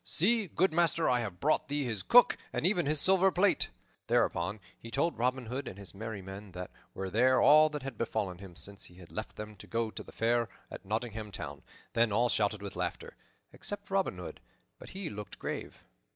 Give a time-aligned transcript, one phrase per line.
[0.03, 1.07] See, good master!
[1.07, 3.69] I have brought thee his cook, and even his silver plate."
[4.07, 7.99] Thereupon he told Robin Hood and his merry men that were there, all that had
[7.99, 11.61] befallen him since he had left them to go to the Fair at Nottingham Town.
[11.93, 13.15] Then all shouted with laughter,
[13.53, 14.41] except Robin Hood;
[14.79, 15.83] but he looked grave.